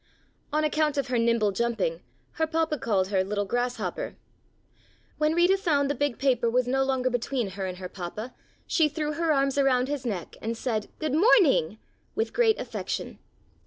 On 0.51 0.63
account 0.63 0.97
of 0.97 1.09
her 1.09 1.19
nimble 1.19 1.51
jumping 1.51 2.01
her 2.31 2.47
Papa 2.47 2.79
called 2.79 3.09
her 3.09 3.23
little 3.23 3.45
Grasshopper. 3.45 4.15
When 5.19 5.35
Rita 5.35 5.59
found 5.59 5.91
the 5.91 5.93
big 5.93 6.17
paper 6.17 6.49
was 6.49 6.67
no 6.67 6.81
longer 6.83 7.11
between 7.11 7.49
her 7.49 7.67
and 7.67 7.77
her 7.77 7.87
Papa 7.87 8.33
she 8.65 8.89
threw 8.89 9.13
her 9.13 9.31
arms 9.31 9.59
around 9.59 9.89
his 9.89 10.03
neck 10.03 10.37
and 10.41 10.57
said, 10.57 10.87
"Good 10.97 11.13
morning," 11.13 11.77
with 12.15 12.33
great 12.33 12.59
affection. 12.59 13.19